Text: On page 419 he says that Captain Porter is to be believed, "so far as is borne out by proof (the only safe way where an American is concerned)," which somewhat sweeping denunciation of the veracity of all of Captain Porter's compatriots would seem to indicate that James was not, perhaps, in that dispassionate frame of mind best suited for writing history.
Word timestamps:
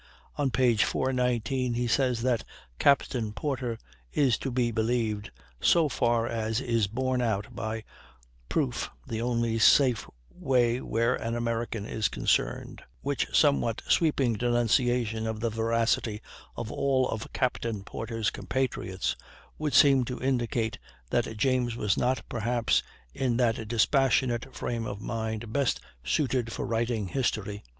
On 0.35 0.49
page 0.49 0.83
419 0.83 1.75
he 1.75 1.85
says 1.85 2.23
that 2.23 2.43
Captain 2.79 3.33
Porter 3.33 3.77
is 4.11 4.35
to 4.39 4.49
be 4.49 4.71
believed, 4.71 5.29
"so 5.59 5.89
far 5.89 6.25
as 6.25 6.59
is 6.59 6.87
borne 6.87 7.21
out 7.21 7.55
by 7.55 7.83
proof 8.49 8.89
(the 9.05 9.21
only 9.21 9.59
safe 9.59 10.07
way 10.31 10.81
where 10.81 11.13
an 11.13 11.35
American 11.35 11.85
is 11.85 12.07
concerned)," 12.07 12.81
which 13.01 13.27
somewhat 13.31 13.83
sweeping 13.87 14.33
denunciation 14.33 15.27
of 15.27 15.39
the 15.39 15.51
veracity 15.51 16.19
of 16.57 16.71
all 16.71 17.07
of 17.09 17.31
Captain 17.31 17.83
Porter's 17.83 18.31
compatriots 18.31 19.15
would 19.59 19.75
seem 19.75 20.03
to 20.05 20.19
indicate 20.19 20.79
that 21.11 21.37
James 21.37 21.75
was 21.75 21.95
not, 21.95 22.23
perhaps, 22.27 22.81
in 23.13 23.37
that 23.37 23.67
dispassionate 23.67 24.51
frame 24.55 24.87
of 24.87 24.99
mind 24.99 25.53
best 25.53 25.79
suited 26.03 26.51
for 26.51 26.65
writing 26.65 27.09
history. 27.09 27.63